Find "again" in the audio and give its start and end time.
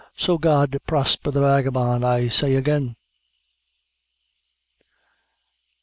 2.55-2.95